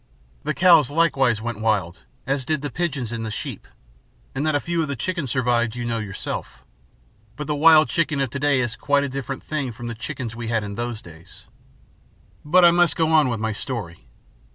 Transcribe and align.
The 0.43 0.55
cows 0.55 0.89
likewise 0.89 1.43
went 1.43 1.59
wild, 1.59 1.99
as 2.25 2.43
did 2.43 2.63
the 2.63 2.71
pigeons 2.71 3.11
and 3.11 3.23
the 3.23 3.29
sheep. 3.29 3.67
And 4.33 4.43
that 4.47 4.55
a 4.55 4.59
few 4.59 4.81
of 4.81 4.87
the 4.87 4.95
chickens 4.95 5.29
survived 5.29 5.75
you 5.75 5.85
know 5.85 5.99
yourself. 5.99 6.63
But 7.35 7.45
the 7.45 7.53
wild 7.53 7.87
chicken 7.87 8.19
of 8.19 8.31
to 8.31 8.39
day 8.39 8.61
is 8.61 8.75
quite 8.75 9.03
a 9.03 9.09
different 9.09 9.43
thing 9.43 9.71
from 9.71 9.85
the 9.85 9.93
chickens 9.93 10.35
we 10.35 10.47
had 10.47 10.63
in 10.63 10.73
those 10.73 11.03
days. 11.03 11.45
"But 12.43 12.65
I 12.65 12.71
must 12.71 12.95
go 12.95 13.09
on 13.09 13.29
with 13.29 13.39
my 13.39 13.51
story. 13.51 14.07